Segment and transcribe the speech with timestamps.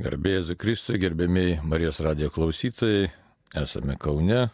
[0.00, 3.10] Garbėjai Kristui, gerbėmiai Marijos radijo klausytojai,
[3.60, 4.46] esame Kaune,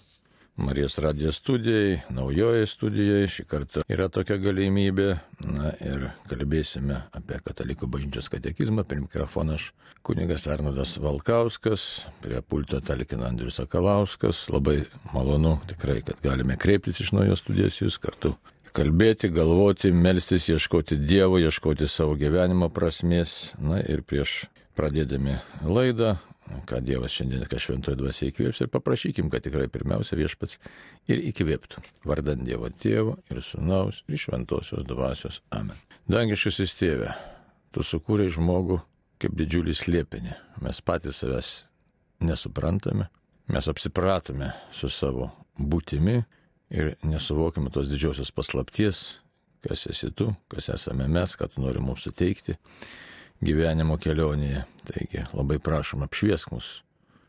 [0.59, 5.07] Marijos radijo studijai, naujoje studijoje, šį kartą yra tokia galimybė,
[5.47, 9.69] na ir kalbėsime apie katalikų bažnyčios katekizmą, prie mikrofono aš
[10.03, 11.87] kunigas Arnodas Valkauskas,
[12.25, 14.81] prie pulto talkina Andrius Sakalauskas, labai
[15.15, 18.35] malonu tikrai, kad galime kreiptis iš naujos studijos jūs kartu
[18.77, 23.55] kalbėti, galvoti, melstis, ieškoti Dievo, ieškoti savo gyvenimo prasmės.
[23.63, 24.43] Na ir prieš
[24.77, 26.17] pradėdami laidą,
[26.69, 30.61] ką Dievas šiandien, ką šventoji dvasia įkvėps ir paprašykim, kad tikrai pirmiausia viešpats
[31.11, 31.83] ir įkvėptų.
[32.07, 35.41] Vardant Dievo Tėvo ir Sūnaus ir Šventosios dvasios.
[35.55, 35.79] Amen.
[36.11, 37.15] Dangiškasis tėve,
[37.75, 38.79] tu sukūrei žmogų
[39.23, 40.37] kaip didžiulį slėpinį.
[40.63, 41.53] Mes patys savęs
[42.23, 43.09] nesuprantame,
[43.51, 46.21] mes apsipratome su savo būtimi
[46.71, 49.19] ir nesuvokime tos didžiosios paslapties,
[49.67, 52.55] kas esi tu, kas esame mes, ką tu nori mums suteikti
[53.45, 54.65] gyvenimo kelionėje.
[54.87, 56.81] Taigi labai prašom apšviesk mus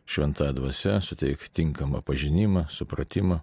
[0.08, 3.42] šventąją dvasę, suteik tinkamą pažinimą, supratimą,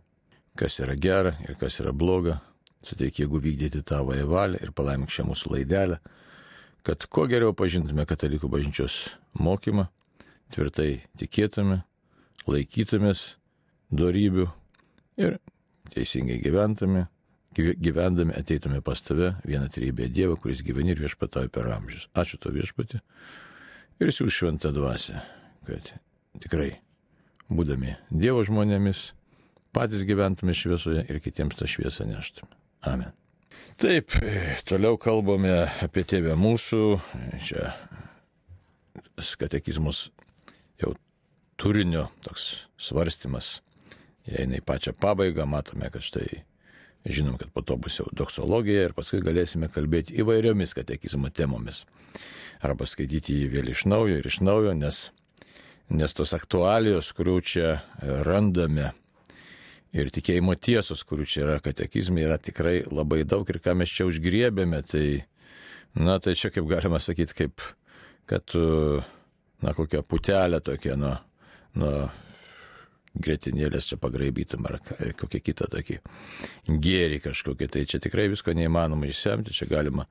[0.56, 2.38] kas yra gera ir kas yra bloga,
[2.84, 5.98] suteik jėgų vykdyti tavo įvalę ir palaimink šią mūsų laidelę,
[6.84, 9.88] kad kuo geriau pažintume katalikų bažnyčios mokymą,
[10.54, 11.82] tvirtai tikėtume,
[12.48, 13.34] laikytumės
[13.92, 14.48] darybių
[15.20, 15.38] ir
[15.92, 17.08] teisingai gyventume,
[17.54, 22.08] gyvendami ateitume pas tave, vieną trybę Dievą, kuris gyveni ir viešpatauja per amžius.
[22.14, 23.00] Ačiū to viešpati
[24.02, 25.20] ir siūs šventą dvasę,
[25.68, 25.94] kad
[26.42, 26.72] tikrai,
[27.52, 29.12] būdami Dievo žmonėmis,
[29.74, 32.50] patys gyventume šviesoje ir kitiems tą šviesą neštume.
[32.84, 33.12] Amen.
[33.80, 34.12] Taip,
[34.68, 36.82] toliau kalbame apie tėvę mūsų,
[37.42, 37.72] čia
[39.40, 40.08] katekizmus
[40.82, 40.92] jau
[41.58, 43.56] turinio toks svarstymas,
[44.28, 46.44] jei į pačią pabaigą matome, kad štai
[47.04, 51.82] Žinom, kad po to bus jau doksologija ir paskui galėsime kalbėti įvairiomis katekizmo temomis.
[52.64, 55.10] Arba skaityti jį vėl iš naujo ir iš naujo, nes,
[55.92, 57.74] nes tos aktualijos, kurių čia
[58.24, 58.94] randame
[59.92, 64.08] ir tikėjimo tiesos, kurių čia yra katekizmai, yra tikrai labai daug ir ką mes čia
[64.08, 65.06] užgriebėme, tai,
[65.92, 67.68] na, tai čia kaip galima sakyti, kaip,
[68.30, 71.18] kad, na, kokia putelė tokia nuo,
[71.76, 72.08] nuo
[73.14, 74.78] gretinėlės čia pagraibytum ar
[75.18, 75.98] kokią kitą tokį
[76.68, 77.68] gėrį kažkokį.
[77.70, 80.08] Tai čia tikrai visko neįmanoma išsemti, čia galima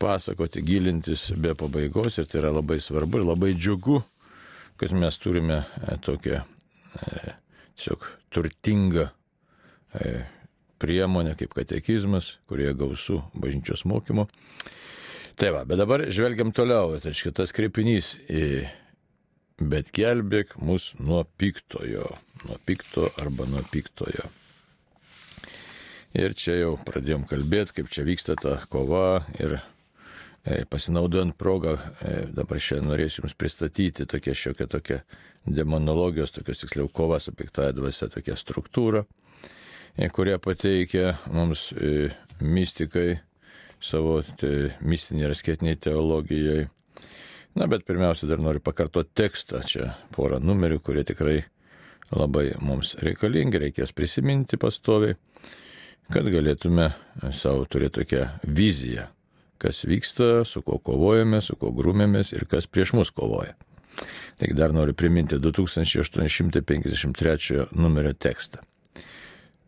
[0.00, 4.00] pasakoti, gilintis be pabaigos ir tai yra labai svarbu ir labai džiugu,
[4.78, 7.36] kad mes turime e, tokią e,
[7.76, 10.12] tiesiog turtingą e,
[10.78, 14.28] priemonę kaip katekizmas, kurie gausų bažnyčios mokymo.
[15.38, 18.66] Tai va, bet dabar žvelgiam toliau, tai šitas kreipinys į
[19.58, 22.06] bet gelbėk mus nuo piktojo,
[22.46, 24.28] nuo pikto arba nuo piktojo.
[26.16, 32.14] Ir čia jau pradėjom kalbėti, kaip čia vyksta ta kova ir e, pasinaudojant progą, e,
[32.32, 35.02] dabar šiandien norėsiu Jums pristatyti tokia šiokia tokia
[35.44, 39.04] demonologijos, tokios tiksliau kova su piktaja dvasia, tokia struktūra,
[39.98, 41.68] e, kurią pateikia mums
[42.40, 43.20] mystikai
[43.78, 44.22] savo
[44.80, 46.68] mistinėje ir skėtiniai teologijoje
[47.58, 49.58] Na, bet pirmiausia, dar noriu pakartoti tekstą.
[49.66, 51.44] Čia porą numerių, kurie tikrai
[52.14, 55.16] labai mums reikalingi, reikės prisiminti pastoviai,
[56.12, 56.92] kad galėtume
[57.34, 59.06] savo turėti tokią viziją,
[59.58, 63.58] kas vyksta, su kuo kovojame, su kuo grūmėmės ir kas prieš mus kovoja.
[64.38, 68.62] Tik dar noriu priminti 2853 numerio tekstą.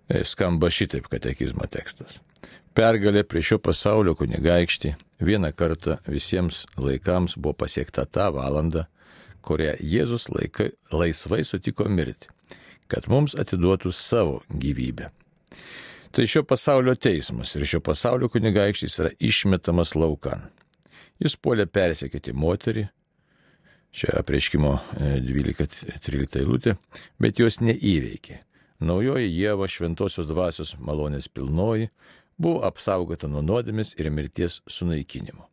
[0.07, 2.23] E, skamba šitaip katekizmo tekstas.
[2.71, 8.85] Pergalė prieš šio pasaulio kunigaikštį vieną kartą visiems laikams buvo pasiekta tą valandą,
[9.45, 12.29] kurią Jėzus laikai, laisvai sutiko mirti,
[12.89, 15.11] kad mums atiduotų savo gyvybę.
[16.11, 20.49] Tai šio pasaulio teismas ir šio pasaulio kunigaikštis yra išmetamas laukan.
[21.21, 22.87] Jis puolė persekėti moterį,
[23.95, 26.77] čia apreiškimo 12-13 e, eilutė,
[27.21, 28.41] bet jos neįveikė.
[28.81, 31.91] Naujoji Jėva šventosios dvasios malonės pilnoji
[32.41, 35.47] buvo apsaugota nuo nuodėmis ir mirties sunaikinimo.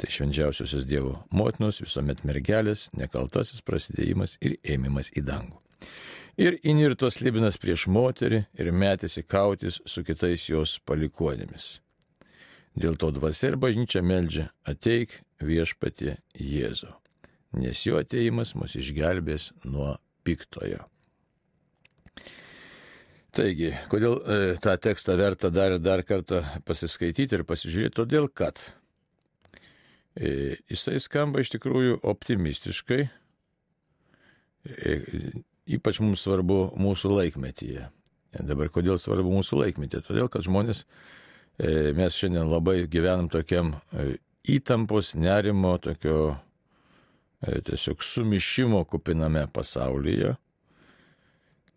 [0.00, 5.58] Tai švenčiausiosios Dievo motinos visuomet mergelės, nekaltasis prasidėjimas ir ėmimas į dangų.
[6.40, 11.80] Ir inirtos libinas prieš moterį ir metėsi kautis su kitais jos palikonėmis.
[12.80, 16.94] Dėl to dvasia ir bažnyčia meldžia ateik viešpatie Jėzo,
[17.60, 20.86] nes jo ateimas mus išgelbės nuo piktojo.
[23.36, 27.94] Taigi, kodėl e, tą tekstą verta dar ir dar kartą pasiskaityti ir pasižiūrėti?
[28.00, 28.58] Todėl, kad
[30.18, 33.00] e, jisai skamba iš tikrųjų optimistiškai,
[34.66, 34.98] e,
[35.78, 37.86] ypač mums svarbu mūsų laikmetyje.
[38.38, 40.04] Dabar kodėl svarbu mūsų laikmetyje?
[40.06, 40.84] Todėl, kad žmonės,
[41.58, 44.12] e, mes šiandien labai gyvenam tokiam e,
[44.54, 46.36] įtampos, nerimo, tokio
[47.42, 50.36] e, tiesiog sumišimo kupiname pasaulyje,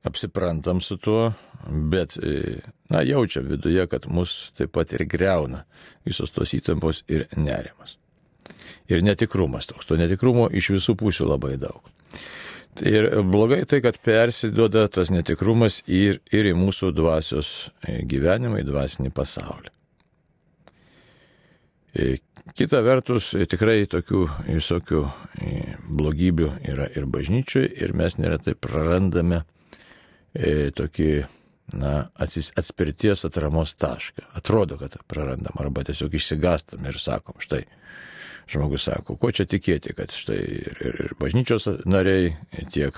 [0.04, 1.34] apsiprantam su tuo,
[1.68, 2.60] bet, e,
[2.90, 5.64] na, jaučiam viduje, kad mus taip pat ir greuna
[6.06, 7.98] visos tos įtampos ir nerimas.
[8.92, 11.88] Ir netikrumas toks, to netikrumo iš visų pusių labai daug.
[12.84, 18.68] Ir blogai tai, kad persiduoda tas netikrumas ir, ir į mūsų dvasios e, gyvenimą, į
[18.68, 19.72] dvasinį pasaulį.
[22.58, 25.04] Kita vertus, tikrai tokių visokių
[25.86, 29.44] blogybių yra ir bažnyčiai ir mes neretai prarandame
[30.34, 31.10] e, tokį
[31.74, 34.28] na, atsis, atspirties atramos tašką.
[34.38, 37.64] Atrodo, kad prarandam arba tiesiog išsigastam ir sakom, štai,
[38.52, 42.34] žmogus sako, ko čia tikėti, kad štai ir, ir, ir bažnyčios nariai,
[42.74, 42.98] tiek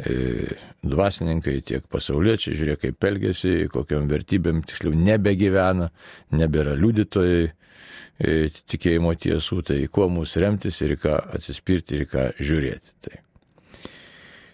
[0.00, 0.56] e,
[0.86, 5.90] dvasininkai, tiek pasauliečiai, žiūrėk, kaip elgesi, kokiam vertybėm tiksliau nebegyvena,
[6.36, 8.36] nebėra liudytojai e,
[8.72, 12.96] tikėjimo tiesų, tai kuo mūsų remtis ir ką atsispirti ir ką žiūrėti.
[13.04, 13.20] Tai.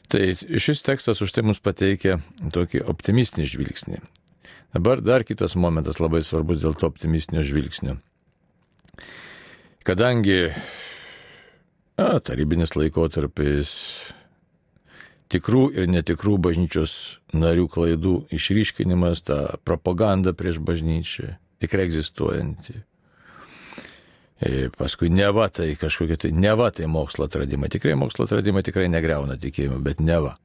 [0.07, 2.21] Tai šis tekstas už tai mums pateikia
[2.55, 4.03] tokį optimistinį žvilgsnį.
[4.77, 7.97] Dabar dar kitas momentas labai svarbus dėl to optimistinio žvilgsnio.
[9.87, 10.53] Kadangi
[11.97, 13.73] a, tarybinis laikotarpis,
[15.33, 22.83] tikrų ir netikrų bažnyčios narių klaidų išryškinimas, ta propaganda prieš bažnyčią, tikrai egzistuojanti,
[24.77, 27.71] paskui neva tai kažkokie tai, neva tai mokslo atradimai.
[27.73, 30.37] Tikrai mokslo atradimai tikrai negreuna tikėjimą, bet neva.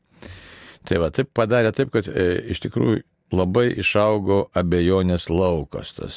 [0.88, 3.02] Tai va, taip padarė taip, kad e, iš tikrųjų
[3.36, 6.16] labai išaugo abejonės laukas, tas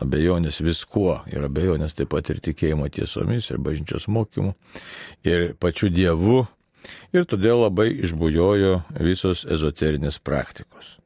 [0.00, 4.54] abejonės viskuo ir abejonės taip pat ir tikėjimo tiesomis ir bažnyčios mokymu
[5.28, 6.46] ir pačiu Dievu
[7.12, 10.97] ir todėl labai išbujojo visos ezoterinės praktikos.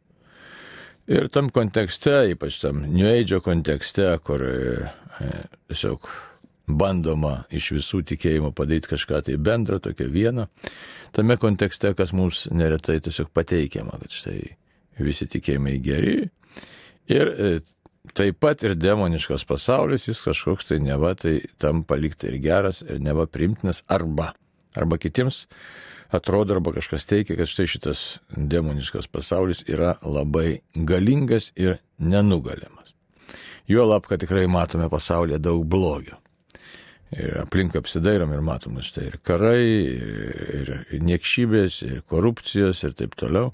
[1.10, 4.44] Ir tam kontekste, ypač tam New Age kontekste, kur
[5.20, 5.28] E,
[5.70, 6.08] tiesiog
[6.72, 10.46] bandoma iš visų tikėjimų padaryti kažką tai bendro, tokia viena.
[11.12, 14.38] Tame kontekste, kas mums neretai tiesiog pateikiama, kad štai
[15.02, 16.16] visi tikėjimai geri.
[17.12, 17.52] Ir e,
[18.16, 23.02] taip pat ir demoniškas pasaulis, jis kažkoks tai neva tai tam palikti ir geras, ir
[23.02, 24.32] neva primtinas, arba,
[24.78, 25.44] arba kitiems
[26.12, 28.02] atrodo, arba kažkas teikia, kad štai šitas
[28.36, 32.92] demoniškas pasaulis yra labai galingas ir nenugalimas.
[33.68, 36.18] Juolab, kad tikrai matome pasaulyje daug blogio.
[37.12, 39.64] Ir aplink apsidairom ir matom štai ir karai,
[40.60, 43.52] ir, ir niekšybės, ir korupcijos ir taip toliau.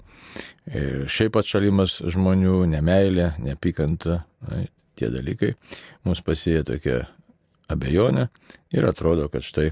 [0.71, 4.61] Ir šiaip atšalimas žmonių, nemailė, nepykanta, na,
[4.99, 5.53] tie dalykai
[6.07, 7.03] mums pasieja tokia
[7.71, 8.29] abejonė
[8.75, 9.71] ir atrodo, kad štai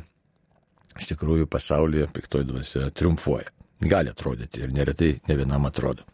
[0.97, 3.51] iš tikrųjų pasaulyje piktoji dvasia triumfuoja.
[3.81, 6.05] Gali atrodyti ir neretai ne vienam atrodo.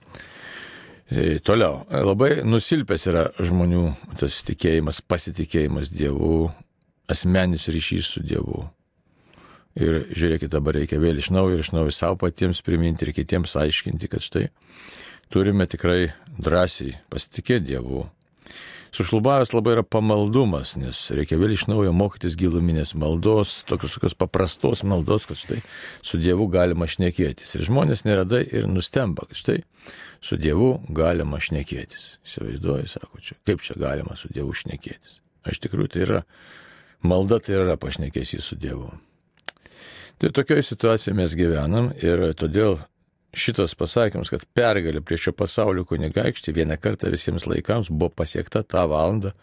[1.07, 3.83] E, toliau, e, labai nusilpęs yra žmonių
[4.19, 6.47] tas tikėjimas, pasitikėjimas Dievu,
[7.11, 8.63] asmenis ryšys su Dievu.
[9.73, 13.55] Ir žiūrėkit, dabar reikia vėl iš naujo ir iš naujo savo patiems priminti ir kitiems
[13.57, 14.47] aiškinti, kad štai
[15.33, 18.05] turime tikrai drąsiai pasitikėti Dievu,
[18.93, 24.83] sušlubavęs labai yra pamaldumas, nes reikia vėl iš naujo mokytis giluminės maldos, tokios, tokios paprastos
[24.85, 25.59] maldos, kad štai
[26.05, 27.55] su Dievu galima šnekėtis.
[27.57, 29.59] Ir žmonės neradai ir nustemba, kad štai
[30.23, 32.05] su Dievu galima šnekėtis.
[32.27, 35.19] Įsivaizduoju, sako, čia, kaip čia galima su Dievu šnekėtis.
[35.49, 36.21] Iš tikrųjų, tai yra
[37.03, 38.93] malda, tai yra pašnekėsi su Dievu.
[40.21, 42.77] Tai tokioje situacijoje mes gyvenam ir todėl
[43.33, 48.85] šitas pasakymas, kad pergalė prieš šio pasaulio kunigaikštį vieną kartą visiems laikams buvo pasiekta tą
[48.91, 49.33] valandą,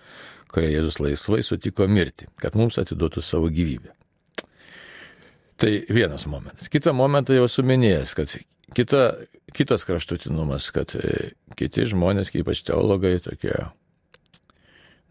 [0.50, 3.94] kurią Jėzus laisvai sutiko mirti, kad mums atiduotų savo gyvybę.
[5.60, 6.70] Tai vienas momentas.
[6.72, 8.32] Kitą momentą jau suminėjęs, kad
[8.76, 9.02] kita,
[9.52, 13.52] kitas kraštutinumas, kad e, kiti žmonės, ypač teologai, tokie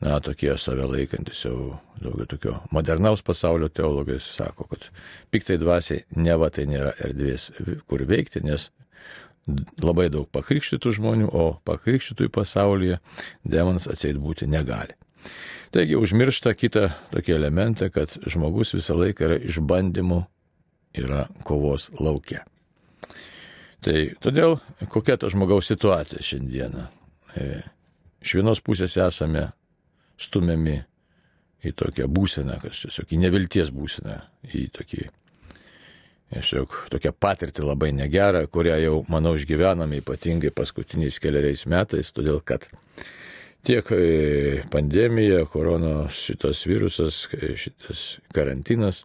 [0.02, 4.90] na, tokie save laikantis jau daugiau tokio modernaus pasaulio teologai sako, kad
[5.32, 7.50] piktai dvasiai neva tai nėra erdvės,
[7.90, 8.70] kur veikti, nes
[9.82, 13.00] labai daug pakrikštytų žmonių, o pakrikštytųjų pasaulyje
[13.44, 14.96] demonas atseit būti negali.
[15.74, 20.24] Taigi užmiršta kitą tokį elementą, kad žmogus visą laiką yra išbandymų,
[20.98, 22.46] yra kovos laukia.
[23.86, 24.58] Tai todėl
[24.92, 26.88] kokia ta žmogaus situacija šiandieną?
[27.38, 27.62] E,
[28.26, 29.52] iš vienos pusės esame
[30.20, 30.78] stumiami
[31.66, 34.16] į tokią būseną, kas tiesiog į nevilties būseną,
[34.56, 35.08] į tokį,
[36.34, 42.70] tiesiog tokią patirtį labai negerą, kurią jau, manau, išgyvename ypatingai paskutiniais keliariais metais, todėl kad
[43.68, 48.04] tiek e, pandemija, koronos šitas virusas, e, šitas
[48.36, 49.04] karantinas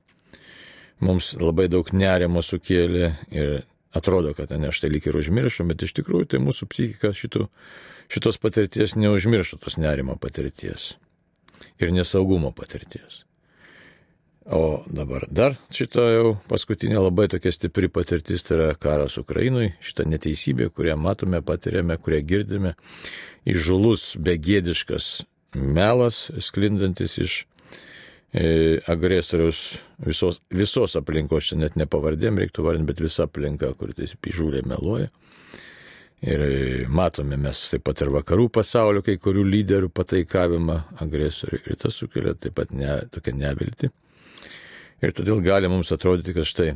[1.02, 3.56] mums labai daug nerimo sukėlė ir
[3.94, 7.48] atrodo, kad ne štai lyg ir užmiršom, bet iš tikrųjų tai mūsų psichika šitų,
[8.14, 10.92] šitos patirties neužmiršo tos nerimo patirties
[11.80, 13.24] ir nesaugumo patirties.
[14.44, 20.04] O dabar dar šita jau paskutinė labai tokia stipri patirtis tai yra karas Ukrainui, šita
[20.04, 22.74] neteisybė, kurią matome, patiriame, kurią girdime,
[23.48, 25.24] išžulus begėdiškas
[25.56, 27.38] melas, sklindantis iš
[28.34, 33.94] e, agresoriaus visos, visos aplinkos, čia net ne pavardėm reiktų vardinti, bet visa aplinka, kur
[33.96, 35.08] tai įžūliai meluoja.
[36.24, 36.42] Ir
[36.88, 42.32] matome mes taip pat ir vakarų pasaulio kai kurių lyderių pataikavimą agresoriui ir tas sukelia
[42.40, 43.90] taip pat ne, tokią neviltį.
[45.04, 46.70] Ir todėl gali mums atrodyti, kad štai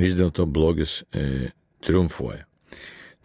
[0.00, 1.50] vis dėlto blogis e,
[1.84, 2.46] triumfuoja.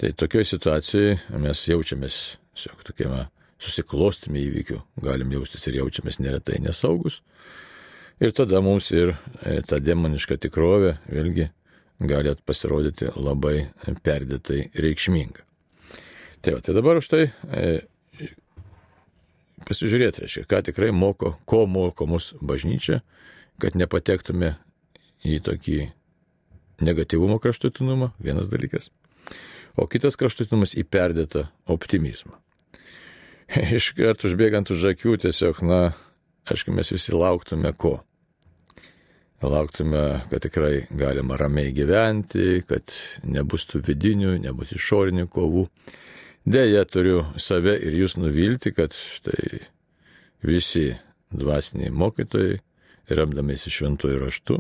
[0.02, 2.20] Tai tokioje situacijoje mes jaučiamės
[2.58, 3.24] tiesiog tokiame
[3.64, 7.22] susiklostymė įvykių, galim jaustis ir jaučiamės neretai nesaugus.
[8.20, 11.48] Ir tada mums ir e, ta demoniška tikrovė vėlgi
[12.00, 13.70] gali pasirodyti labai
[14.04, 15.44] perdėtai reikšminga.
[16.44, 17.84] Tai, va, tai dabar už tai e,
[19.68, 23.02] pasižiūrėti, reiškia, ką tikrai moko, ko moko mus bažnyčia
[23.62, 24.56] kad nepatektume
[25.24, 25.80] į tokį
[26.84, 28.90] negatyvumo kraštutinumą, vienas dalykas,
[29.80, 32.36] o kitas kraštutinumas į perdėtą optimizmą.
[33.78, 35.82] Iškart užbėgant už akių tiesiog, na,
[36.50, 38.00] aišku, mes visi lauktume ko?
[39.44, 42.94] Lauktume, kad tikrai galima ramiai gyventi, kad
[43.28, 45.66] nebus tų vidinių, nebus išorinių kovų.
[46.48, 49.60] Deja, turiu save ir jūs nuvilti, kad štai
[50.48, 50.94] visi
[51.36, 52.60] dvasiniai mokytojai
[53.12, 54.60] remdamėsi šventuoju raštu,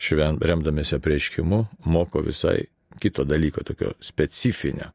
[0.00, 2.58] švent, remdamėsi apreiškimu, moko visai
[3.00, 4.90] kito dalyko, tokio specifinio,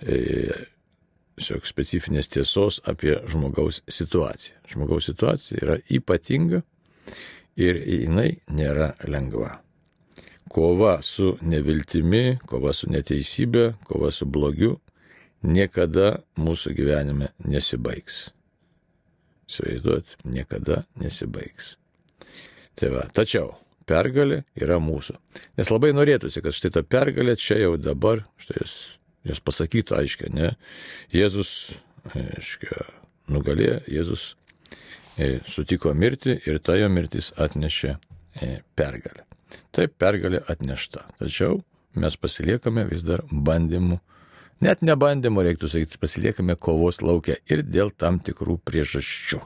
[0.00, 4.58] tiesiog specifinės tiesos apie žmogaus situaciją.
[4.74, 6.64] Žmogaus situacija yra ypatinga
[7.60, 9.58] ir jinai nėra lengva.
[10.50, 14.80] Kova su neviltimi, kova su neteisybė, kova su blogiu
[15.46, 18.30] niekada mūsų gyvenime nesibaigs
[19.50, 21.74] įsivaizduot, niekada nesibaigs.
[22.78, 23.52] Tai va, tačiau
[23.90, 25.16] pergalė yra mūsų.
[25.58, 28.76] Nes labai norėtųsi, kad štai ta pergalė čia jau dabar, štai jūs,
[29.26, 30.52] jūs pasakytų aiškiai, ne?
[31.14, 31.52] Jėzus,
[32.14, 32.86] aiškiai,
[33.30, 34.39] nugalėjo, Jėzus e,
[35.48, 39.26] sutiko mirti ir ta jo mirtis atnešė e, pergalę.
[39.74, 41.06] Taip pergalė atnešta.
[41.18, 41.60] Tačiau
[41.98, 43.98] mes pasiliekame vis dar bandymų
[44.60, 49.38] Net nebandymų reiktų sakyti, pasiliekame kovos laukia ir dėl tam tikrų priežasčių.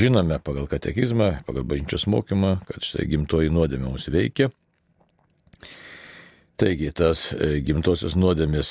[0.00, 4.48] Žinome pagal katekizmą, pagal bažnyčios mokymą, kad štai gimtoji nuodėmė mus veikia.
[6.56, 8.70] Taigi tas e, gimtosios nuodėmės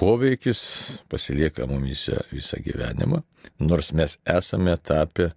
[0.00, 0.60] poveikis
[1.12, 3.22] pasilieka mumise visą gyvenimą,
[3.62, 5.30] nors mes esame tapę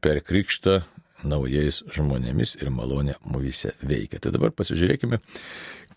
[0.00, 0.80] per krikštą
[1.28, 4.20] naujais žmonėmis ir malonė mumise veikia.
[4.20, 5.20] Tai dabar pasižiūrėkime,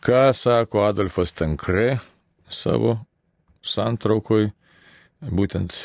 [0.04, 2.00] ką sako Adolfas Tankre
[2.52, 2.98] savo
[3.64, 4.52] santraukoj,
[5.24, 5.78] būtent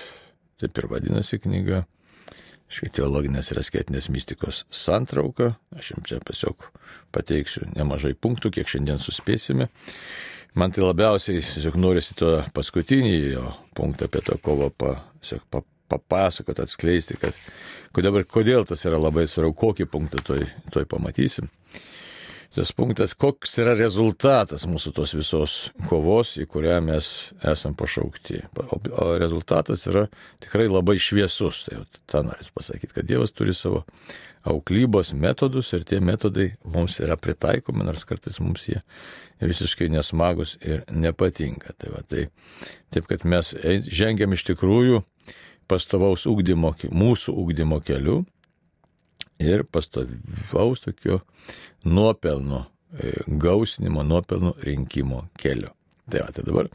[0.58, 1.84] taip ir vadinasi knyga,
[2.68, 5.54] šiek teologinės ir asketinės mystikos santrauka.
[5.76, 6.68] Aš jums čia tiesiog
[7.14, 9.70] pateiksiu nemažai punktų, kiek šiandien suspėsime.
[10.58, 13.44] Man tai labiausiai tiesiog norisi to paskutinį jo
[13.78, 14.94] punktą apie to kovą pa,
[15.52, 17.36] pa, papasakoti, atskleisti, kad
[17.96, 21.50] kodėl, kodėl tas yra labai svarbu, kokį punktą toj, toj pamatysim
[22.58, 25.52] tas punktas, koks yra rezultatas mūsų tos visos
[25.86, 27.10] kovos, į kurią mes
[27.46, 28.40] esam pašaukti.
[28.98, 30.06] O rezultatas yra
[30.42, 31.66] tikrai labai šviesus.
[31.68, 33.84] Tai tą noriu pasakyti, kad Dievas turi savo
[34.48, 38.80] auklybos metodus ir tie metodai mums yra pritaikomi, nors kartais mums jie
[39.44, 41.76] visiškai nesmagus ir nepatinka.
[41.78, 42.26] Tai va, tai,
[42.94, 43.54] taip, kad mes
[43.86, 45.04] žengiam iš tikrųjų
[45.68, 48.22] pastovaus ūkdymo, mūsų ūkdymo keliu
[49.38, 51.20] ir pastovaus tokio
[51.84, 52.64] nuopelno
[52.98, 55.72] e, gausinimo, nuopelnų rinkimo keliu.
[56.08, 56.70] Tai, va, tai dabar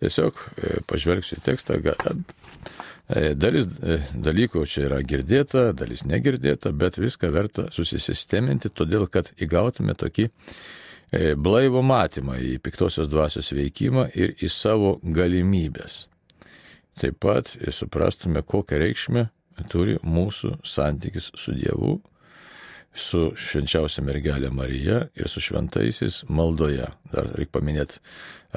[0.00, 7.68] tiesiog e, pažvelgsiu tekstą, e, dalis dalykų čia yra girdėta, dalis negirdėta, bet viską verta
[7.74, 10.30] susisisteminti, todėl kad įgautume tokį
[11.40, 16.02] blaivų matymą į piktosios dvasios veikimą ir į savo galimybės.
[16.98, 19.28] Taip pat suprastume, kokią reikšmę
[19.70, 21.98] turi mūsų santykis su Dievu,
[22.98, 26.88] su švenčiausia mergelė Marija ir su šventaisiais maldoje.
[27.12, 28.02] Dar reikia paminėti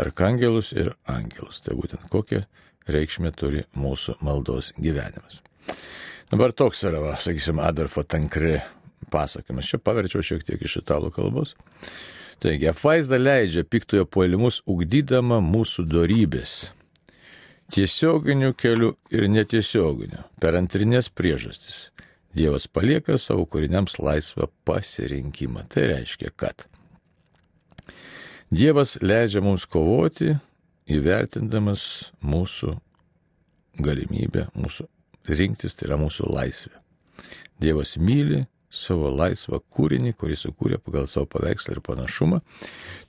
[0.01, 1.61] arkangelus ir angelus.
[1.61, 2.41] Tai būtent kokią
[2.89, 5.43] reikšmę turi mūsų maldos gyvenimas.
[6.31, 8.57] Dabar toks yra, va, sakysim, Adolfo Tankri
[9.11, 9.69] pasakymas.
[9.69, 11.53] Čia paverčiau šiek tiek iš italų kalbos.
[12.41, 16.71] Taigi, apvaizda leidžia piktojo puolimus, ugdydama mūsų darybės
[17.71, 21.89] tiesioginių kelių ir netiesioginių, per antrinės priežastis.
[22.35, 25.65] Dievas palieka savo kūriniams laisvą pasirinkimą.
[25.71, 26.67] Tai reiškia, kad
[28.51, 30.33] Dievas leidžia mums kovoti,
[30.91, 32.73] įvertindamas mūsų
[33.79, 34.87] galimybę, mūsų
[35.31, 36.73] rinktis, tai yra mūsų laisvė.
[37.63, 42.41] Dievas myli savo laisvą kūrinį, kurį sukūrė pagal savo paveikslą ir panašumą.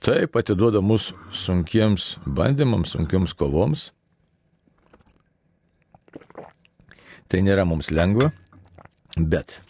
[0.03, 3.89] Taip atiduoda mus sunkiems bandymams, sunkiems kovoms.
[7.27, 8.31] Tai nėra mums lengva,
[9.17, 9.61] bet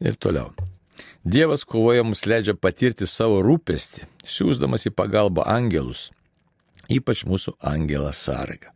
[0.00, 0.52] ir toliau.
[1.22, 6.08] Dievas kovoje mums leidžia patirti savo rūpestį, siūsdamas į pagalbą angelus,
[6.90, 8.72] ypač mūsų angelą sargą.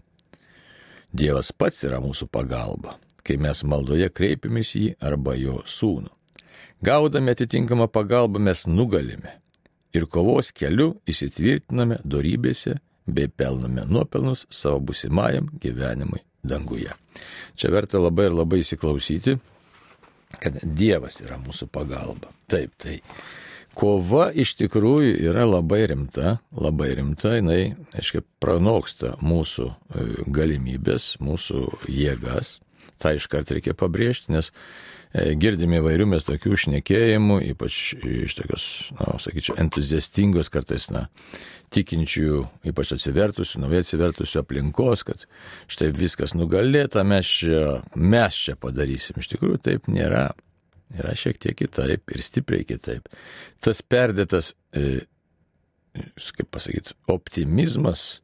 [1.16, 2.96] Dievas pats yra mūsų pagalba,
[3.26, 6.12] kai mes maldoje kreipiamės į jį arba jo sūnų.
[6.86, 9.38] Gaudami atitinkamą pagalbą mes nugalime
[9.96, 16.94] ir kovos keliu įsitvirtiname darybėse bei pelname nuopelnus savo busimajam gyvenimui danguje.
[17.56, 19.36] Čia verta labai ir labai įsiklausyti,
[20.42, 22.32] kad Dievas yra mūsų pagalba.
[22.50, 22.98] Taip, tai
[23.76, 31.64] kova iš tikrųjų yra labai rimta, labai rimta, jinai, aiškiai, pranoksta mūsų e, galimybės, mūsų
[31.92, 32.58] jėgas.
[33.02, 34.52] Ta iškart reikia pabrėžti, nes
[35.40, 38.64] girdime įvairių mes tokių šnekėjimų, ypač iš tokios,
[38.98, 41.06] na, sakyčiau, entuziastingos kartais, na,
[41.74, 45.26] tikinčių, ypač atsivertusių, naujai atsivertusių aplinkos, kad
[45.72, 47.62] štai viskas nugalėta, mes čia,
[47.96, 49.18] mes čia padarysim.
[49.20, 50.28] Iš tikrųjų taip nėra.
[50.94, 53.08] Yra šiek tiek kitaip ir stipriai kitaip.
[53.58, 55.00] Tas perdėtas, e,
[55.98, 58.20] kaip pasakyti, optimizmas,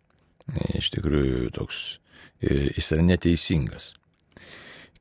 [0.47, 1.81] e, iš tikrųjų toks,
[2.39, 3.89] e, jis yra neteisingas.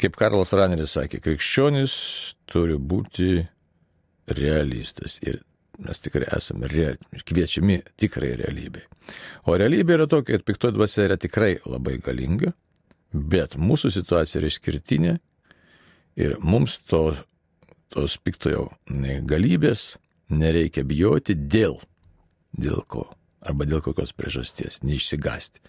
[0.01, 1.93] Kaip Karlas Raneris sakė, krikščionis
[2.49, 3.43] turi būti
[4.33, 5.41] realistas ir
[5.81, 8.83] mes tikrai esame real, kviečiami tikrai realybei.
[9.49, 12.53] O realybė yra tokia, kad piktoji dvasia yra tikrai labai galinga,
[13.11, 15.15] bet mūsų situacija yra išskirtinė
[16.21, 17.03] ir mums to,
[17.91, 18.69] tos piktojo
[19.29, 19.95] galybės
[20.31, 21.79] nereikia bijoti dėl,
[22.55, 23.07] dėl ko,
[23.41, 25.61] arba dėl kokios priežasties, neišsigasti.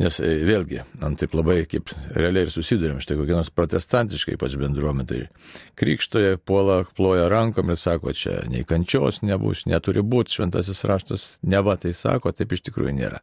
[0.00, 4.56] Nes e, vėlgi, ant taip labai kaip realiai ir susidurėm, štai kokia nors protestantiškai ypač
[4.60, 10.84] bendruomenė, tai krikštoje puola, ploja rankom ir sako, čia nei kančios nebus, neturi būti, šventasis
[10.88, 13.20] raštas neva tai sako, taip iš tikrųjų nėra.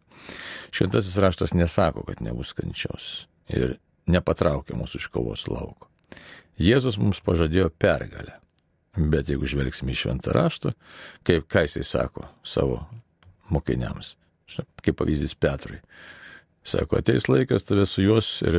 [0.75, 3.79] Šventasis raštas nesako, kad nebus kančios ir
[4.10, 5.89] nepatraukia mūsų iš kovos lauko.
[6.60, 8.38] Jėzus mums pažadėjo pergalę.
[8.99, 10.73] Bet jeigu žvelgsime į šventą raštą,
[11.23, 12.82] kaip ką jisai sako savo
[13.53, 14.15] mokiniams,
[14.84, 15.79] kaip pavyzdys Petrui,
[16.69, 18.55] Sako, ateis laikas tave su juos ir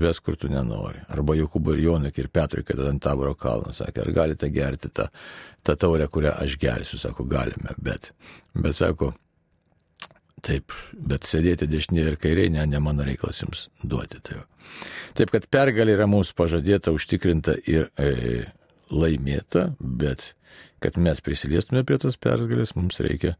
[0.00, 1.02] ves, kur tu nenori.
[1.14, 5.06] Arba Jokūbai ir Jonai ir Petrui, kad ant Taboro kalno sakė, ar galite gerti tą,
[5.66, 6.98] tą taurę, kurią aš gersiu.
[6.98, 8.10] Sako, galime, bet,
[8.54, 9.12] bet sako,
[10.46, 14.20] taip, bet sėdėti dešinėje ir kairėje, ne, ne mano reikalas jums duoti.
[14.26, 14.42] Tai
[15.18, 18.44] taip, kad pergalė yra mums pažadėta, užtikrinta ir e,
[18.90, 20.32] laimėta, bet
[20.82, 23.36] kad mes prisiliestume prie tos pergalės, mums reikia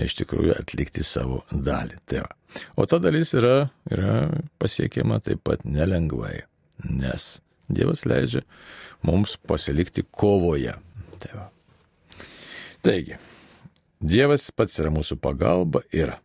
[0.00, 1.98] iš tikrųjų atlikti savo dalį.
[2.08, 2.32] Tai va.
[2.76, 4.28] O ta dalis yra, yra
[4.60, 6.42] pasiekiama taip pat nelengvai,
[6.88, 7.40] nes
[7.72, 8.42] Dievas leidžia
[9.06, 10.74] mums pasilikti kovoje.
[11.22, 11.46] Tai va.
[12.84, 13.16] Taigi,
[14.02, 16.16] Dievas pats yra mūsų pagalba ir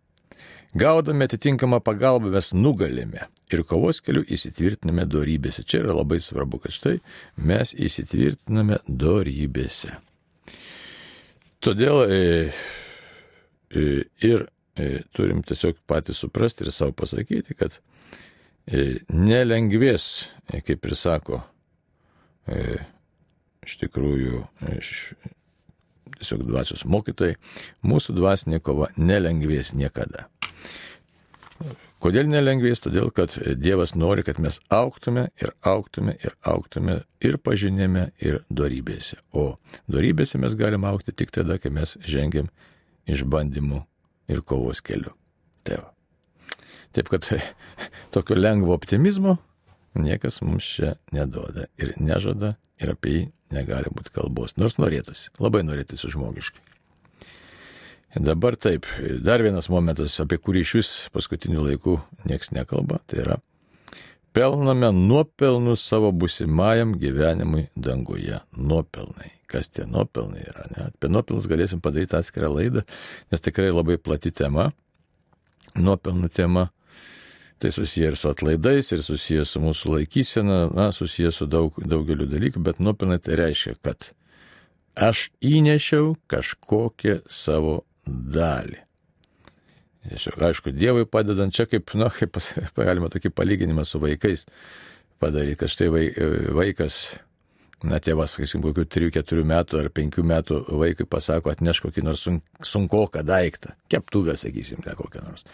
[0.77, 5.63] gaudami atitinkamą pagalbą mes nugalime ir kovos keliu įsitvirtiname dorybėse.
[5.63, 6.97] Čia yra labai svarbu, kad štai
[7.37, 9.93] mes įsitvirtiname dorybėse.
[11.63, 12.86] Todėl e, E,
[13.71, 17.79] ir e, turim tiesiog patys suprasti ir savo pasakyti, kad
[18.67, 20.29] e, nelengvės,
[20.67, 21.41] kaip ir sako,
[23.67, 24.45] iš tikrųjų,
[24.77, 24.91] iš,
[26.15, 27.35] tiesiog dvasios mokytojai,
[27.83, 30.29] mūsų dvasinė kova nelengvės niekada.
[31.97, 32.83] Kodėl nelengvės?
[32.85, 39.17] Todėl, kad Dievas nori, kad mes auktume ir auktume ir auktume ir pažinėme ir darybėse.
[39.33, 39.57] O
[39.89, 42.51] darybėse mes galime aukti tik tada, kai mes žengiam
[43.07, 43.81] išbandymų
[44.31, 45.13] ir kovos keliu.
[45.67, 45.91] Tai va.
[46.95, 47.27] Taip kad
[48.13, 49.37] tokio lengvo optimizmo
[49.97, 55.63] niekas mums čia neduoda ir nežada ir apie jį negali būti kalbos, nors norėtųsi, labai
[55.65, 56.63] norėtųsi žmogiškai.
[58.17, 58.87] Dabar taip,
[59.21, 63.37] dar vienas momentas, apie kurį iš vis paskutiniu laiku nieks nekalba, tai yra
[64.33, 68.39] pelname nuopelnus savo busimajam gyvenimui danguje.
[68.57, 69.36] Nuopelnai.
[69.47, 70.65] Kas tie nuopelnai yra?
[70.73, 70.87] Ne?
[70.91, 72.83] Apie nuopelnus galėsim padaryti atskirą laidą,
[73.31, 74.71] nes tikrai labai plati tema.
[75.77, 76.67] Nuopelnų tema.
[77.57, 82.27] Tai susiję ir su atlaidais, ir susiję su mūsų laikysena, na, susiję su daug, daugeliu
[82.29, 84.11] dalykų, bet nuopelnai tai reiškia, kad
[84.93, 88.83] aš įnešiau kažkokią savo dalį.
[90.07, 92.37] Tiesiog, aišku, Dievui padedant čia kaip, na, kaip
[92.77, 94.45] galima tokį palyginimą su vaikais
[95.19, 95.89] padaryti, kad štai
[96.55, 97.17] vaikas
[97.85, 102.23] na tėvas, sakysim, kokių 3-4 metų ar 5 metų vaikui pasako, atneš kokį nors
[102.65, 105.45] sunkoką daiktą, keptuvę, sakysim, ne kokią nors.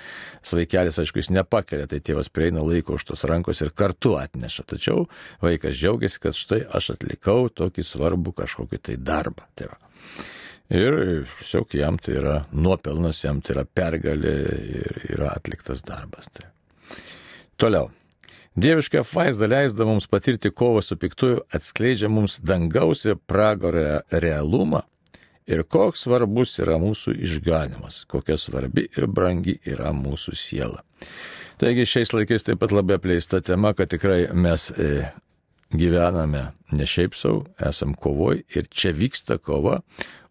[0.45, 4.67] Svaikelis, aišku, jis nepakelia, tai tėvas prieina laiko už tos rankos ir kartu atneša.
[4.71, 5.07] Tačiau
[5.43, 9.49] vaikas džiaugiasi, kad štai aš atlikau tokį svarbų kažkokį tai darbą.
[9.59, 9.73] Tai.
[10.73, 10.95] Ir
[11.37, 14.37] tiesiog jam tai yra nuopelnas, jam tai yra pergalė
[14.79, 16.31] ir yra atliktas darbas.
[16.31, 16.47] Tai.
[17.59, 17.91] Toliau.
[18.55, 24.83] Dieviška apvaizda leisda mums patirti kovą su piktuoju, atskleidžia mums dangaus ir pragaro realumą
[25.49, 30.83] ir koks svarbus yra mūsų išganimas, kokia svarbi ir brangi yra mūsų siela.
[31.61, 35.07] Taigi šiais laikais taip pat labai apleista tema, kad tikrai mes e,
[35.73, 39.81] gyvename ne šiaip savo, esam kovoj ir čia vyksta kova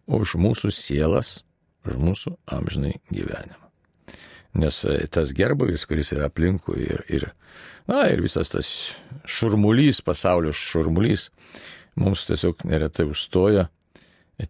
[0.07, 1.41] už mūsų sielas,
[1.87, 3.62] už mūsų amžinai gyvenimą.
[4.59, 7.29] Nes e, tas gerbuvis, kuris yra aplinkui ir, ir
[7.87, 8.67] Na ir visas tas
[9.27, 11.27] šurmulys, pasaulio šurmulys,
[11.99, 13.67] mums tiesiog neretai užstoja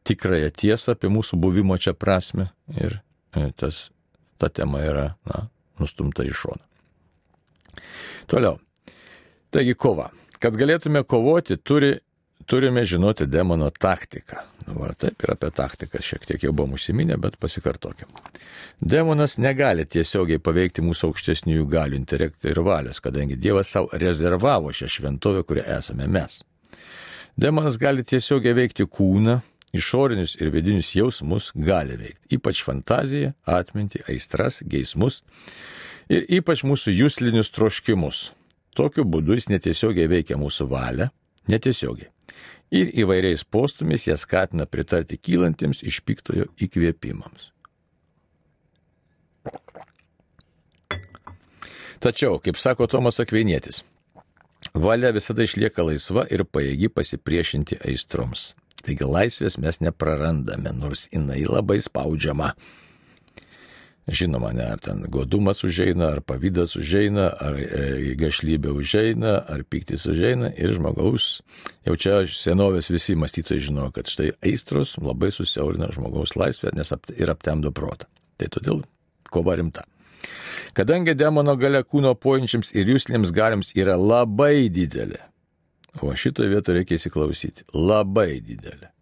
[0.06, 3.00] tikrąją tiesą apie mūsų buvimo čia prasme ir
[3.34, 3.88] e, tas,
[4.38, 5.48] ta tema yra na,
[5.82, 6.62] nustumta į šoną.
[8.30, 8.60] Toliau.
[9.54, 10.12] Taigi kova.
[10.42, 11.96] Kad galėtume kovoti, turi
[12.46, 14.42] turime žinoti demono taktiką.
[14.68, 18.10] Dabar taip ir apie taktiką šiek tiek jau buvom užsiminę, bet pasikartokim.
[18.80, 24.90] Demonas negali tiesiogiai paveikti mūsų aukštesniųjų galių, intelekto ir valios, kadangi Dievas savo rezervavo šią
[24.98, 26.42] šventovę, kurioje esame mes.
[27.38, 29.40] Demonas gali tiesiogiai veikti kūną,
[29.74, 35.24] išorinius ir vidinius jausmus gali veikti, ypač fantaziją, atmintį, aistras, geismus
[36.14, 38.30] ir ypač mūsų jūslinius troškimus.
[38.78, 41.10] Tokiu būdu jis netiesiogiai veikia mūsų valią,
[41.52, 42.14] netiesiogiai
[42.74, 47.52] ir įvairiais postumis jie skatina pritarti kylantiems iš piktojo įkvėpimams.
[52.04, 53.84] Tačiau, kaip sako Tomas Akvienietis,
[54.74, 58.54] valia visada išlieka laisva ir paėgi pasipriešinti aistroms.
[58.84, 62.50] Taigi laisvės mes neprarandame, nors jinai labai spaudžiama.
[64.08, 70.04] Žinoma, ne, ar ten godumas užeina, ar pavydas užeina, ar e, gašlybė užeina, ar piktis
[70.12, 71.38] užeina ir žmogaus,
[71.88, 77.08] jau čia senovės visi mąstytojai žino, kad štai aistros labai susiaurina žmogaus laisvę nes ap,
[77.16, 78.12] ir aptemdo protą.
[78.36, 78.84] Tai todėl
[79.32, 79.88] kova rimta.
[80.76, 85.22] Kadangi demono gale kūno poinčiams ir jūslėms galiams yra labai didelė,
[86.04, 88.93] o šitoje vietoje reikia įsiklausyti, labai didelė.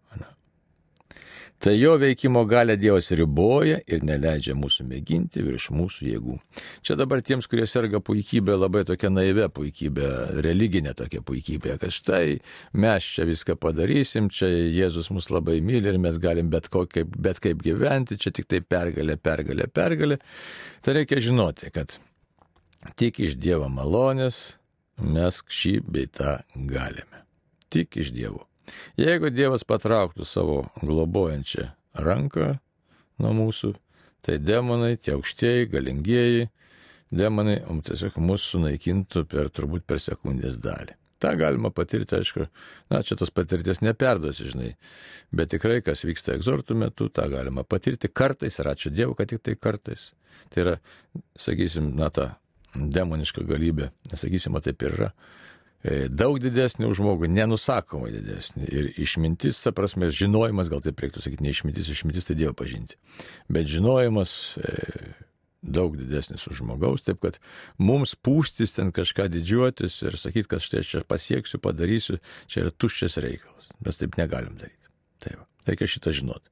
[1.62, 6.38] Tai jo veikimo galę Dievas riboja ir neleidžia mūsų mėginti virš mūsų jėgų.
[6.82, 10.08] Čia dabar tiems, kurie serga puikybė, labai tokia naivė puikybė,
[10.42, 12.40] religinė tokia puikybė, kad štai
[12.74, 17.38] mes čia viską padarysim, čia Jėzus mus labai myli ir mes galim bet, kaip, bet
[17.38, 20.18] kaip gyventi, čia tik tai pergalė, pergalė, pergalė.
[20.82, 21.94] Tai reikia žinoti, kad
[22.98, 24.48] tik iš Dievo malonės
[24.98, 27.22] mes šį bei tą galime.
[27.70, 28.48] Tik iš Dievo.
[29.00, 31.68] Jeigu Dievas patrauktų savo globojančią
[32.04, 32.54] ranką
[33.22, 33.72] nuo mūsų,
[34.24, 36.48] tai demonai, tie aukštieji, galingieji,
[37.12, 40.96] demonai tiesiog mūsų sunaikintų per turbūt per sekundės dalį.
[41.22, 42.48] Ta galima patirti, aišku,
[42.90, 44.72] na, čia tos patirties neperduosi, žinai,
[45.30, 49.44] bet tikrai, kas vyksta egzortų metu, tą galima patirti kartais ir ačiū Dievui, kad tik
[49.46, 50.08] tai kartais.
[50.50, 50.72] Tai yra,
[51.38, 52.32] sakysim, na, ta
[52.74, 55.12] demoniška galybė, nesakysim, taip ir yra
[55.82, 58.68] daug didesnį už žmogų, nenusakomai didesnį.
[58.70, 62.98] Ir išmintis, ta prasme, žinojimas, gal taip reiktų sakyti, ne išmintis, išmintis tai Dievo pažinti.
[63.50, 64.76] Bet žinojimas e,
[65.62, 67.40] daug didesnis už žmogaus, taip kad
[67.82, 72.74] mums pūstis ten kažką didžiuotis ir sakyti, kad štai aš čia pasieksiu, padarysiu, čia yra
[72.74, 73.70] tuščias reikalas.
[73.82, 74.90] Mes taip negalim daryti.
[75.22, 76.50] Taip, reikia šitą žinoti.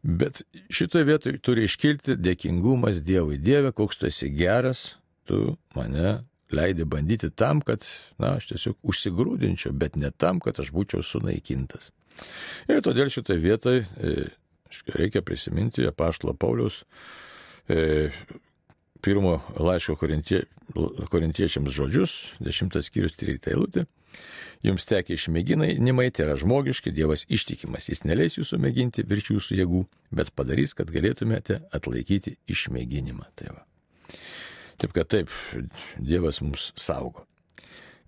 [0.00, 3.36] Bet šitoje vietoje turi iškilti dėkingumas Dievui.
[3.40, 4.94] Dieve, koks tu esi geras,
[5.28, 6.22] tu mane
[6.54, 7.86] leidai bandyti tam, kad,
[8.18, 11.90] na, aš tiesiog užsigrūdinčiau, bet ne tam, kad aš būčiau sunaikintas.
[12.68, 14.28] Ir todėl šitoje vietoje e,
[14.94, 16.82] reikia prisiminti apaštalo Paulius
[17.68, 18.10] e,
[19.00, 20.44] pirmo laiško korintie,
[21.10, 23.86] korintiečiams žodžius, 10 skyrius 13 eilutė.
[24.66, 29.84] Jums tekia išmėginimai, tai yra žmogiški, Dievas ištikimas, jis neleis jūsų mėginti virš jūsų jėgų,
[30.18, 33.30] bet padarys, kad galėtumėte atlaikyti išmėginimą.
[33.38, 33.64] Tai va.
[34.80, 35.32] Taip kad taip,
[36.00, 37.26] Dievas mus saugo.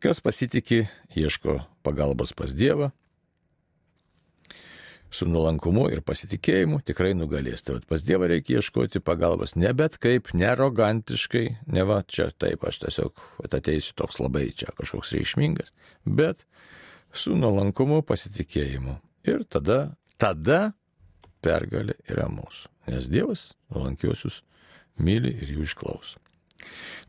[0.03, 2.91] Kas pasitikė, ieško pagalbos pas Dievą,
[5.13, 7.65] su nuolankumu ir pasitikėjimu tikrai nugalės.
[7.67, 11.45] Tai pas Dievą reikia ieškoti pagalbos ne bet kaip, nerogantiškai,
[11.77, 15.73] ne va čia taip, aš tiesiog ateisiu toks labai čia kažkoks reikšmingas,
[16.07, 16.47] bet
[17.13, 18.97] su nuolankumu, pasitikėjimu.
[19.29, 20.73] Ir tada, tada
[21.45, 22.73] pergalė yra mūsų.
[22.91, 24.41] Nes Dievas nuolankiuosius
[24.99, 26.19] myli ir jų išklauso.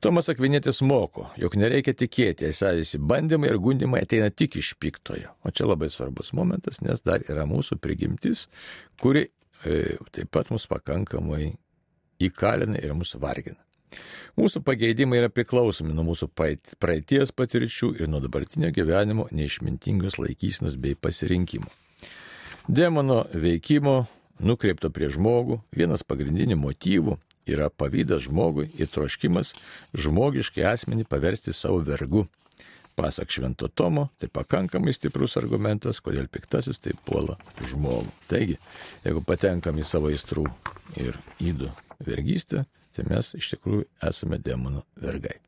[0.04, 5.32] Tomas Akvinėtis moko, jog nereikia tikėti, esą visi bandymai ir gundimai ateina tik iš piktojo.
[5.46, 8.48] O čia labai svarbus momentas, nes dar yra mūsų prigimtis,
[9.00, 9.28] kuri
[9.64, 11.54] e, taip pat mus pakankamai
[12.24, 13.60] įkalina ir mus vargina.
[14.40, 20.98] Mūsų pageidimai yra priklausomi nuo mūsų praeities patirčių ir nuo dabartinio gyvenimo neišmintingos laikysinos bei
[20.98, 21.70] pasirinkimo.
[22.68, 24.08] Demono veikimo
[24.42, 29.54] nukreipto prie žmogų vienas pagrindinių motyvų yra pavydas žmogui ir troškimas
[29.98, 32.28] žmogiškai asmenį paversti savo vergu.
[32.94, 37.40] Pasak Švento Tomo, tai pakankamai stiprus argumentas, kodėl piktasis taip puola
[37.72, 38.12] žmogų.
[38.30, 38.60] Taigi,
[39.02, 40.46] jeigu patenkam į savo įstrų
[41.02, 41.72] ir įdų
[42.06, 45.40] vergystę, tai mes iš tikrųjų esame demonų vergai.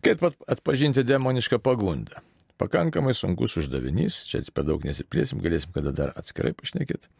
[0.00, 2.24] Kaip atpažinti demonišką pagundą?
[2.56, 7.10] Pakankamai sunkus uždavinys, čia per daug nesiplėsim, galėsim kada dar atskirai pašnekėti.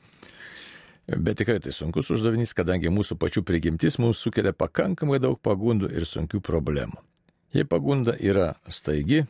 [1.06, 6.02] Bet tikrai tai sunkus uždavinys, kadangi mūsų pačių prigimtis mums sukelia pakankamai daug pagundų ir
[6.02, 6.98] sunkių problemų.
[7.54, 9.22] Jei pagunda yra staigi,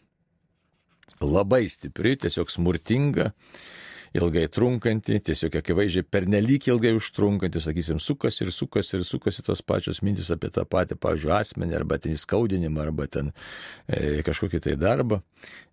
[1.21, 3.29] labai stipri, tiesiog smurtinga,
[4.17, 10.03] ilgai trunkanti, tiesiog akivaizdžiai pernelyg ilgai užtrunkanti, sakysim, sukasi ir sukasi ir sukasi tos pačios
[10.07, 13.33] mintis apie tą patį, pavyzdžiui, asmenį arba ten įskaudinimą arba ten
[13.87, 15.21] e, kažkokį tai darbą.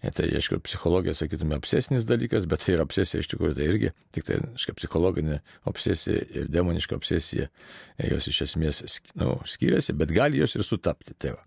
[0.03, 3.93] E, tai, aišku, psichologija, sakytume, obsesinis dalykas, bet tai yra obsesija iš tikrųjų, tai irgi
[4.15, 7.49] tik tai, aišku, psichologinė obsesija ir demoniška obsesija,
[7.97, 8.83] e, jos iš esmės
[9.19, 11.15] nu, skiriasi, bet gali jos ir sutapti.
[11.17, 11.45] Tai va.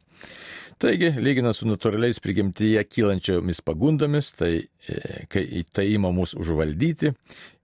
[0.77, 7.15] Taigi, lyginant su natūraliais prigimtyje kylančiomis pagundomis, tai e, kai tai ima mūsų užvaldyti,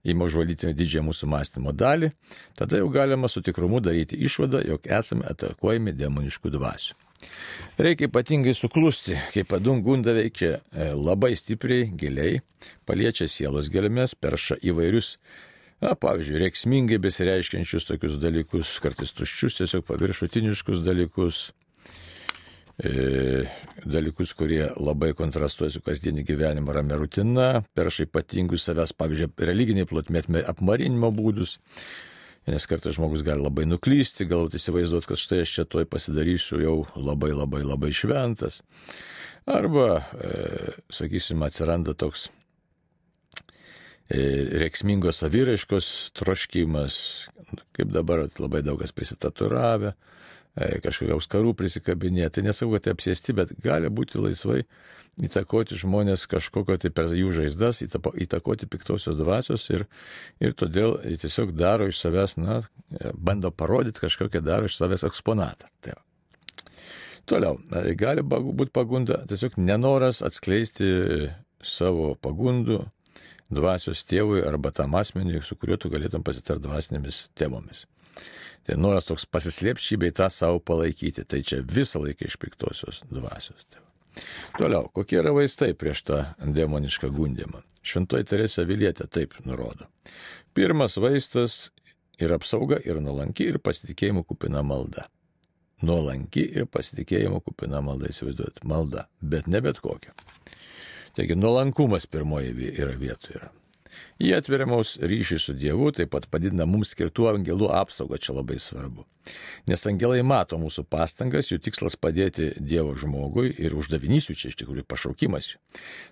[0.09, 2.09] ima užvaldyti didžiąją mūsų mąstymo dalį,
[2.57, 6.97] tada jau galima su tikrumu daryti išvadą, jog esame atakuojami demoniškų dvasių.
[7.85, 12.41] Reikia ypatingai suklusti, kai padungunda veikia e, labai stipriai, giliai,
[12.89, 15.19] paliečia sielos gelmes, perša įvairius
[15.83, 21.49] Na, pavyzdžiui, reiksmingai besireiškiančius tokius dalykus, kartais tuščius, tiesiog paviršutiniškus dalykus,
[22.81, 30.41] dalykus, kurie labai kontrastuoja su kasdieniu gyvenimu, ramia rutina, perša ypatingus savęs, pavyzdžiui, religiniai plotmėtme
[30.49, 31.59] apmarinimo būdus.
[32.49, 36.77] Nes kartais žmogus gali labai nuklysti, galbūt įsivaizduoti, kad štai aš čia toj pasidarysiu jau
[36.97, 38.59] labai labai labai šventas.
[39.47, 42.25] Arba, e, sakysim, atsiranda toks
[44.09, 44.19] e,
[44.59, 45.87] reiksmingos saviraiškos
[46.19, 46.97] troškimas,
[47.77, 50.13] kaip dabar labai daugas prisitaturavę, E,
[50.55, 52.37] kažkokiaus karų prisikabinėti.
[52.37, 54.63] Tai nesakau, kad tai apsėsti, bet gali būti laisvai
[55.21, 59.85] įtakoti žmonės kažkokio tai per jų žaizdas, įtakoti piktosios dvasios ir,
[60.41, 62.61] ir todėl tiesiog daro iš savęs, na,
[63.13, 65.69] bando parodyti kažkokią daro iš savęs eksponatą.
[65.85, 65.99] Tai.
[67.29, 67.59] Toliau,
[67.95, 70.89] gali būti pagunda, tiesiog nenoras atskleisti
[71.63, 72.81] savo pagundų
[73.53, 77.85] dvasios tėvui arba tam asmeniui, su kuriuo tu galėtum pasitarti dvasinėmis temomis.
[78.63, 81.25] Tai noras toks pasislėpti šį bei tą savo palaikyti.
[81.27, 83.65] Tai čia visą laiką iš piktosios dvasios.
[83.69, 83.83] Tai
[84.57, 86.19] Toliau, kokie yra vaistai prieš tą
[86.57, 87.63] demonišką gundimą?
[87.83, 89.89] Šventoji Teresė Vilietė taip nurodo.
[90.53, 91.71] Pirmas vaistas
[92.21, 95.07] yra apsauga ir nuolanki ir pasitikėjimo kupina malda.
[95.83, 100.13] Nuolanki ir pasitikėjimo kupina malda, įsivaizduojat, malda, bet ne bet kokia.
[101.17, 103.41] Taigi nuolankumas pirmoji yra vietoje.
[103.41, 103.51] Yra.
[104.21, 108.59] Jie atveria mums ryšį su Dievu, taip pat padidina mums skirtų angelų apsaugą, čia labai
[108.61, 109.05] svarbu.
[109.71, 114.59] Nes angelai mato mūsų pastangas, jų tikslas padėti Dievo žmogui ir uždavinys jų čia iš
[114.59, 115.53] tikrųjų pašaukimas.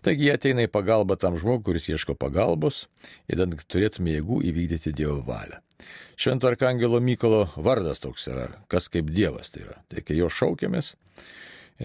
[0.06, 2.86] Taigi jie ateina į pagalbą tam žmogui, kuris ieško pagalbos,
[3.32, 5.60] įdant turėtume jėgų įvykdyti Dievo valią.
[6.16, 9.80] Švento arkangelo Mykolo vardas toks yra, kas kaip Dievas tai yra.
[9.90, 10.96] Tai kai jo šaukiamės,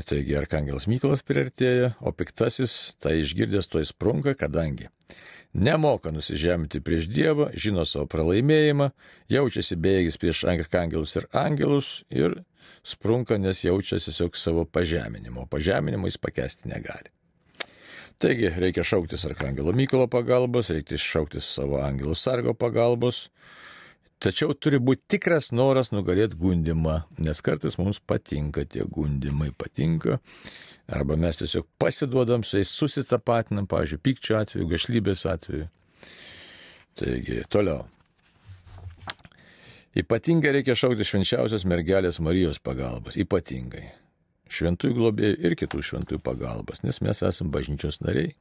[0.05, 4.91] Taigi arkangelas Mykolas priartėja, o piktasis tai išgirdęs to įsprunka, kadangi
[5.57, 8.91] nemoka nusižemti prieš Dievą, žino savo pralaimėjimą,
[9.33, 12.37] jaučiasi bejėgis prieš arkangelus ir angelus ir
[12.87, 15.47] sprunka, nes jaučia tiesiog savo pažeminimo.
[15.51, 17.11] Pažeminimo jis pakesti negali.
[18.19, 23.27] Taigi reikia šauktis arkangelo Mykolo pagalbos, reikia šauktis savo angelų sargo pagalbos,
[24.23, 30.21] tačiau turi būti tikras noras nugalėti gundimą, nes kartais mums patinka tie gundimai, patinka
[30.87, 35.67] Arba mes tiesiog pasiduodam su jais, susitapatinam, pavyzdžiui, pykčio atveju, gašlybės atveju.
[36.97, 37.89] Taigi, toliau.
[39.97, 43.17] Ypatingai reikia šaukti švenčiausios mergelės Marijos pagalbos.
[43.19, 43.89] Ypatingai.
[44.53, 48.37] Šventųjų globėjų ir kitų šventųjų pagalbos, nes mes esame bažnyčios nariai.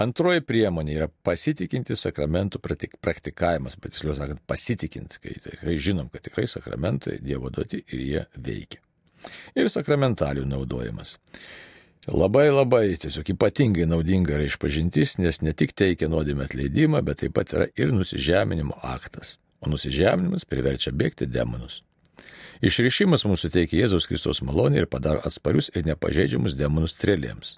[0.00, 6.48] Antroji priemonė yra pasitikinti sakramentų praktikavimas, bet tiksliau sakant, pasitikinti, kai tikrai žinom, kad tikrai
[6.50, 8.82] sakramentai Dievo duoti ir jie veikia.
[9.56, 11.18] Ir sakramentalių naudojimas.
[12.10, 17.32] Labai labai tiesiog ypatingai naudinga yra išpažintis, nes ne tik teikia nuodėmę atleidimą, bet taip
[17.38, 19.38] pat yra ir nusižeminimo aktas.
[19.64, 21.80] O nusižeminimas priverčia bėgti demonus.
[22.64, 27.56] Išrišimas mums suteikia Jėzaus Kristos malonę ir padaro atsparius ir nepažeidžiamus demonų strėlėms.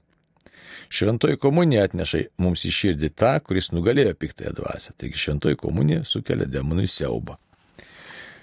[0.88, 4.94] Šventoji komunija atneša mums į širdį tą, kuris nugalėjo piktąją dvasę.
[5.00, 7.36] Taigi šventoji komunija sukelia demonui siaubą.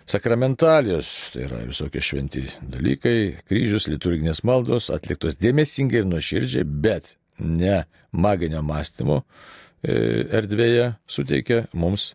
[0.10, 7.86] Sakramentalijos, tai yra visokie šventi dalykai, kryžius, liturginės maldos atliktos dėmesingai ir nuoširdžiai, bet ne
[8.12, 9.22] maginio mąstymo
[9.84, 12.13] erdvėje suteikia mums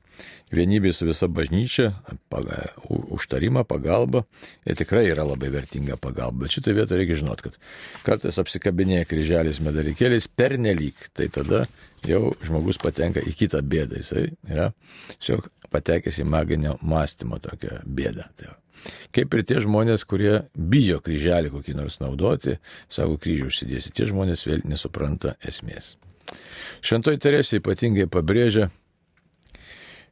[0.54, 1.90] vienybė su visa bažnyčia,
[2.32, 4.24] paga, užtarimą, pagalbą.
[4.66, 6.46] Ir tikrai yra labai vertinga pagalba.
[6.46, 7.58] Bet šitą vietą reikia žinot, kad
[8.06, 11.66] kartais apsikabinėja kryželis medalikėliais pernelyg, tai tada
[12.08, 14.00] jau žmogus patenka į kitą bėdą.
[14.00, 14.70] Jisai yra
[15.18, 18.30] tiesiog patekęs į maginio mąstymo tokią bėdą.
[18.38, 18.56] Tai
[19.14, 24.46] Kaip ir tie žmonės, kurie bijo kryželį kokį nors naudoti, savo kryžių užsidėsi, tie žmonės
[24.46, 25.96] vėl nesupranta esmės.
[26.84, 28.68] Šventoji Teresė ypatingai pabrėžia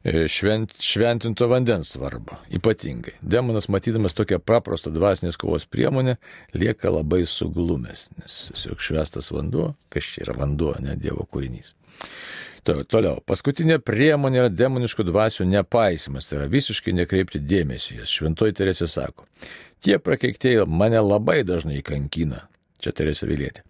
[0.07, 2.37] E, švent, šventinto vandens svarbą.
[2.53, 3.17] Ypatingai.
[3.21, 6.15] Demonas, matydamas tokią paprastą dvasinės kovos priemonę,
[6.55, 11.73] lieka labai suglumęs, nes tiesiog švestas vanduo, kas čia yra vanduo, ne Dievo kūrinys.
[12.67, 18.11] Toliau, paskutinė priemonė yra demoniškų dvasių nepaisimas, tai yra visiškai nekreipti dėmesio jas.
[18.11, 19.27] Šventoji Teresė sako,
[19.83, 22.45] tie prakeiktieji mane labai dažnai kankina.
[22.83, 23.63] Čia Teresė Vilėtė.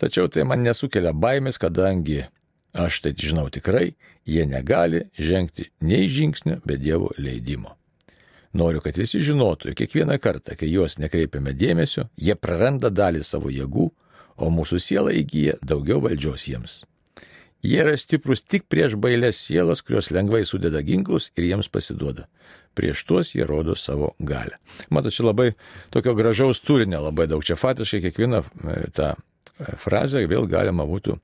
[0.00, 2.22] Tačiau tai man nesukelia baimės, kadangi
[2.74, 3.94] Aš tai žinau tikrai,
[4.26, 7.76] jie negali žengti nei žingsnio be Dievo leidimo.
[8.54, 13.50] Noriu, kad visi žinotų, jog kiekvieną kartą, kai juos nekreipiame dėmesio, jie praranda dalį savo
[13.50, 13.86] jėgų,
[14.42, 16.74] o mūsų siela įgyja daugiau valdžios jiems.
[17.62, 22.26] Jie yra stiprus tik prieš bailės sielas, kurios lengvai sudeda ginklus ir jiems pasiduoda.
[22.74, 24.58] Prieš tuos jie rodo savo galę.
[24.90, 25.52] Matot, čia labai
[25.94, 27.44] tokio gražaus turinio, labai daug.
[27.46, 31.18] Čia fatiškai kiekvieną e, tą e, frazę vėl galima būtų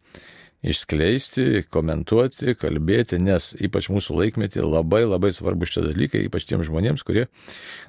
[0.61, 7.05] išskleisti, komentuoti, kalbėti, nes ypač mūsų laikmetį labai labai svarbu šitie dalykai, ypač tiems žmonėms,
[7.07, 7.31] kurie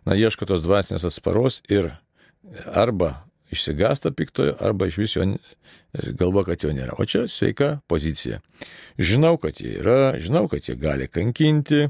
[0.08, 1.91] na, ieško tos dvasinės atsparos ir
[2.71, 3.17] arba
[3.52, 5.26] išsigasta piktojo, arba iš vis jo
[6.15, 6.95] galvo, kad jo nėra.
[7.00, 8.39] O čia sveika pozicija.
[9.02, 11.89] Žinau, kad jie yra, žinau, kad jie gali kankinti,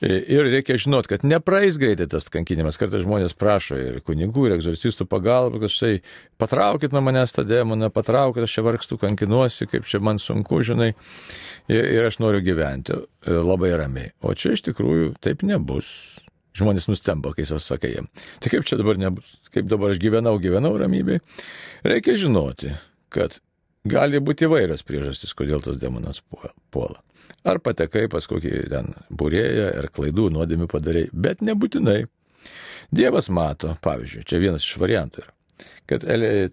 [0.00, 2.78] Ir reikia žinot, kad nepraeis greitai tas kankinimas.
[2.80, 5.98] Kartais žmonės prašo ir kunigų, ir egzorcistų pagalbą, kad štai
[6.40, 10.94] patraukit nuo manęs tą demoną, patraukit, aš čia vargstu, kankinuosi, kaip čia man sunku, žinai,
[11.68, 13.02] ir, ir aš noriu gyventi e,
[13.36, 14.14] labai ramiai.
[14.24, 15.92] O čia iš tikrųjų taip nebus.
[16.56, 18.08] Žmonės nustemba, kai sakai jam.
[18.42, 21.20] Tai kaip čia dabar nebus, kaip dabar aš gyvenau, gyvenau ramybėj.
[21.86, 22.72] Reikia žinoti,
[23.12, 23.36] kad
[23.84, 26.24] gali būti įvairios priežastys, kodėl tas demonas
[26.72, 27.04] puola.
[27.48, 32.02] Ar patekai pas kokį ten būrėją, ar klaidų, nuodėmių padarai, bet nebūtinai.
[32.92, 35.32] Dievas mato, pavyzdžiui, čia vienas iš variantų yra,
[35.88, 36.04] kad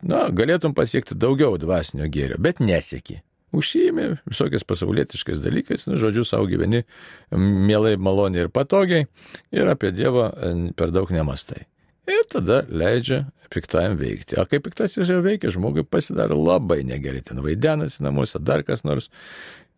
[0.06, 3.22] na, galėtum pasiekti daugiau dvasinio gėrio, bet nesieki.
[3.56, 6.84] Užsijimi visokiais pasaulietiškais dalykais, nu, žodžiu, savo gyveni
[7.32, 9.08] mielai, maloniai ir patogiai
[9.56, 10.30] ir apie Dievą
[10.78, 11.64] per daug nemastai.
[12.08, 14.38] Ir tada leidžia piktajam veikti.
[14.40, 19.10] O kai piktasis jau veikia, žmogui pasidaro labai negerai, ten vaidenasi namuose, dar kas nors.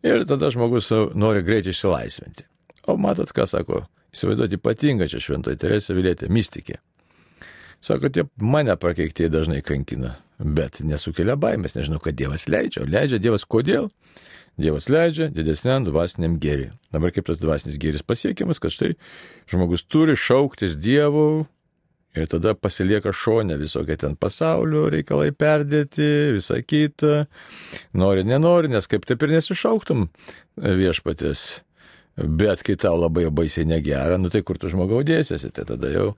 [0.06, 2.46] Ir tada žmogus nori greitai išsilaisvinti.
[2.88, 3.82] O matot, ką sako,
[4.14, 6.80] įsivaizduoti ypatinga čia šventoji Teresė Vilėtė, mystikė.
[7.84, 12.84] Sako, tie mane prakeiktieji dažnai kankina, bet nesukelia baimės, nežinau, kad Dievas leidžia.
[12.84, 13.88] O leidžia Dievas kodėl?
[14.60, 16.74] Dievas leidžia didesniam dvasiniam gėriui.
[16.92, 18.94] Dabar kaip tas dvasinis gėris pasiekiamas, kad štai
[19.48, 21.46] žmogus turi šauktis Dievo,
[22.18, 27.26] Ir tada pasilieka šonė visokie ten pasaulio reikalai perdėti, visa kita.
[27.94, 30.08] Nori, nenori, nes kaip taip ir nesišauktum
[30.58, 31.62] viešpatės.
[32.20, 36.08] Bet kai tau labai baisiai negera, nu tai kur tu žmogau dėsiesi, tai tada jau,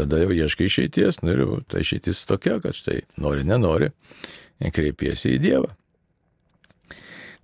[0.00, 3.92] tada jau ieškai išeities, nu ir ta išeitis tokia, kad štai nori, nenori,
[4.72, 5.70] kreipiesi į Dievą.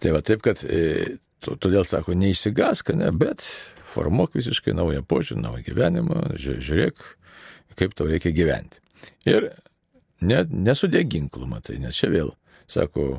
[0.02, 3.44] Tai va taip, kad e, todėl sako, neišsigask, ne, bet
[3.92, 7.02] formuok visiškai naują požiūrį, naują gyvenimą, žiūrėk,
[7.78, 8.82] kaip tau reikia gyventi.
[9.28, 9.50] Ir
[10.24, 12.32] ne, nesudėk ginklų, matai, nes čia vėl,
[12.70, 13.10] sako,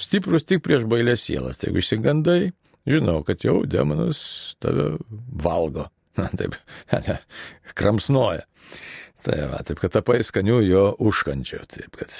[0.00, 1.58] stiprus tik prieš bailės sielas.
[1.58, 2.40] Tai jeigu išsigandai,
[2.88, 4.20] žinau, kad jau demonas
[4.62, 4.94] tave
[5.44, 5.88] valgo.
[6.20, 6.54] Na, taip,
[7.78, 8.44] kramsnoja.
[9.24, 11.62] Tai va, taip, kad tapai skaniu jo užkančiu.
[11.70, 12.12] Taip, kad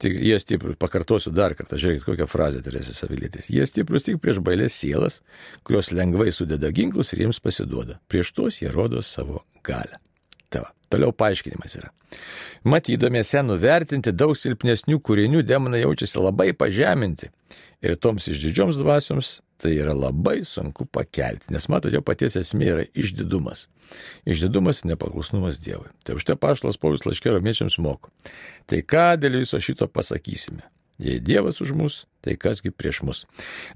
[0.00, 3.50] tik, jie stiprus, pakartosiu dar kartą, žiūrėkit, kokią frazę turėsi savilėtis.
[3.52, 5.20] Jie stiprus tik prieš bailės sielas,
[5.66, 8.00] kurios lengvai sudeda ginklus ir jiems pasiduoda.
[8.10, 10.00] Prieš tuos jie rodo savo galę.
[10.90, 11.92] Toliau paaiškinimas yra.
[12.66, 17.30] Matydamiesi nuvertinti daug silpnesnių kūrinių, demonai jaučiasi labai pažeminti.
[17.80, 22.84] Ir toms išdidžioms dvasioms tai yra labai sunku pakelti, nes matote, jo paties esmė yra
[22.96, 23.68] išdidumas.
[24.28, 25.88] Išdidumas nepaklusnumas Dievui.
[26.04, 28.12] Tai už tai paštas Paulius laiškė romiečiams moko.
[28.68, 30.64] Tai ką dėl viso šito pasakysime?
[31.00, 33.22] Jei Dievas už mus, tai kasgi prieš mus.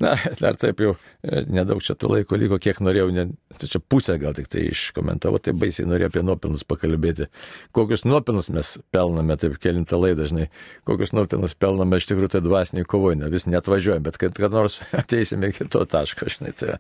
[0.03, 0.13] Na,
[0.43, 0.93] dar taip jau
[1.25, 3.25] e, nedaug čia to laiko liko, kiek norėjau, ne,
[3.57, 7.31] tai čia pusę gal tik tai iškomentavo, tai baisiai norėjau apie nuopelnus pakalbėti.
[7.77, 10.51] Kokius nuopelnus mes pelname, taip kelintą laidą dažnai,
[10.85, 14.81] kokius nuopelnus pelname iš tikrųjų tai dvasiniai kovoje, vis net važiuojame, bet kad, kad nors
[15.03, 16.77] ateisime iki to taško, žinai, tai.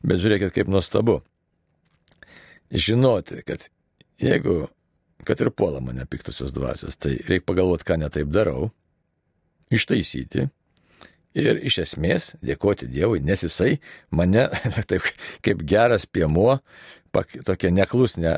[0.00, 1.20] Bet žiūrėkit, kaip nuostabu.
[2.72, 3.68] Žinoti, kad
[4.22, 4.62] jeigu,
[5.28, 8.70] kad ir puola mane piktosios dvasios, tai reikia pagalvoti, ką netaip darau
[9.72, 10.48] ištaisyti
[11.38, 13.76] ir iš esmės dėkoti Dievui, nes jisai
[14.10, 14.48] mane,
[14.90, 15.06] taip
[15.44, 16.58] kaip geras piemuo,
[17.12, 18.36] pak, tokia neklusnė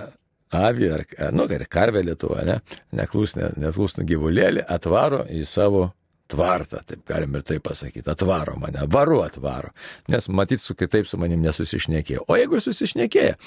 [0.54, 1.04] avį ar,
[1.34, 2.60] nu, ar karvė Lietuva, ne,
[2.94, 5.88] neklusnė, neklusnų gyvulėlį atvaro į savo
[6.34, 9.72] tvartą, taip galim ir taip pasakyti, atvaro mane, varu atvaro,
[10.12, 12.26] nes matyt, su kitaip su manim nesusišnekėjo.
[12.28, 13.38] O jeigu ir susišnekėjo,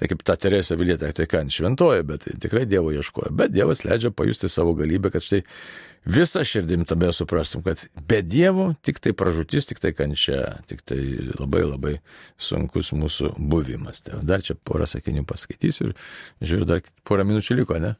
[0.00, 4.12] tai kaip ta Teresė Vilietė, tai ką, šventoja, bet tikrai Dievo ieškojo, bet Dievas leidžia
[4.14, 5.42] pajusti savo galybę, kad štai
[6.04, 11.00] visą širdim tame suprastum, kad be Dievo tik tai pražutis, tik tai kančia, tik tai
[11.38, 11.94] labai labai
[12.38, 14.02] sunkus mūsų buvimas.
[14.06, 15.94] Tai dar čia porą sakinių paskaitysiu ir
[16.42, 17.94] žiūriu, dar porą minučių liko, ne?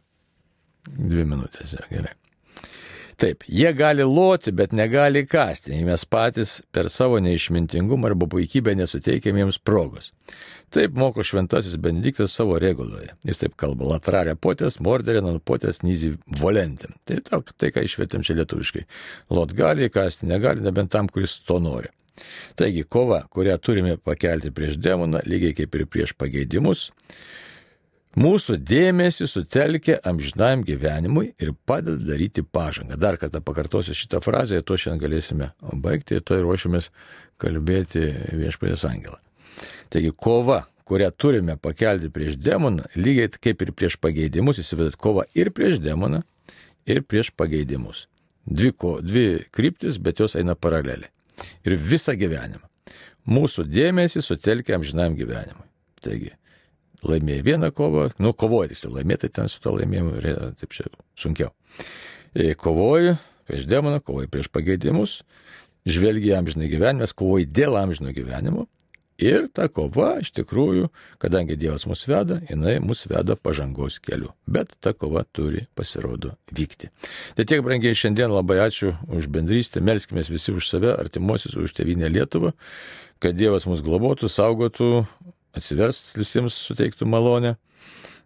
[0.91, 2.17] Dvi minutės, ja, gerai.
[3.23, 8.75] Taip, jie gali loti, bet negali kasti, jei mes patys per savo neišmintingumą arba puikybę
[8.81, 10.11] nesuteikėm jiems progos.
[10.75, 13.13] Taip moko šventasis Benediktas savo reguloje.
[13.29, 16.97] Jis taip kalba, latrarė potės, morderė, non potės, nyzi volentim.
[17.07, 18.83] Tai tok, tai, ką išvietėm čia lietuviškai.
[19.39, 21.93] Lot gali kasti, negali, nebent tam, kuris to nori.
[22.59, 26.89] Taigi kova, kurią turime pakelti prieš demoną, lygiai kaip ir prieš pageidimus,
[28.19, 32.99] mūsų dėmesį sutelkia amžinam gyvenimui ir padeda daryti pažangą.
[33.01, 35.53] Dar kartą pakartosiu šitą frazę ir to šiandien galėsime
[35.85, 36.91] baigti ir to ir ruošiamės
[37.43, 38.05] kalbėti
[38.39, 39.19] viešpatės angelą.
[39.93, 45.53] Taigi kova, kurią turime pakelti prieš demoną, lygiai kaip ir prieš pageidimus, įsivaizduot kova ir
[45.55, 46.23] prieš demoną,
[46.87, 48.07] ir prieš pageidimus.
[48.47, 51.11] Dvi, ko, dvi kryptis, bet jos eina paraleliai.
[51.67, 52.67] Ir visą gyvenimą.
[53.31, 55.69] Mūsų dėmesį sutelkia amžinam gyvenimui.
[56.03, 56.33] Taigi,
[57.07, 60.19] laimėjai vieną kovą, nu, kovoji, tiksliau, laimėti ten su to laimėjimu,
[60.61, 60.89] taip čia
[61.19, 61.53] sunkiau.
[62.35, 63.17] E, kovoji
[63.49, 65.21] prieš demoną, kovoji prieš pageidimus,
[65.89, 68.69] žvelgi amžinai gyvenimas, kovoji dėl amžino gyvenimo.
[69.23, 70.89] Ir ta kova, iš tikrųjų,
[71.23, 74.33] kadangi Dievas mus veda, jinai mus veda pažangos keliu.
[74.51, 76.89] Bet ta kova turi, pasirodo, vykti.
[77.37, 82.11] Tai tiek, brangiai, šiandien labai ačiū už bendrystę, melskime visi už save, artimuosius, už tevinę
[82.11, 82.55] Lietuvą,
[83.23, 85.05] kad Dievas mus globotų, saugotų,
[85.57, 87.57] atsiverst visiems suteiktų malonę.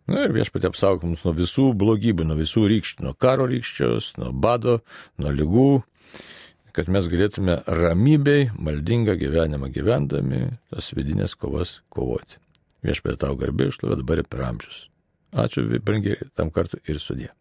[0.07, 4.31] Na ir viešpatė apsaugok mus nuo visų blogybių, nuo visų rykščių, nuo karo rykščios, nuo
[4.31, 4.79] bado,
[5.19, 5.71] nuo lygų,
[6.77, 12.39] kad mes galėtume ramybei, maldingą gyvenimą gyvendami, tas vidinės kovas kovoti.
[12.87, 14.85] Viešpatė tau garbė išlovė dabar ir per amžius.
[15.35, 17.33] Ačiū, brangiai, tam kartu ir sudė.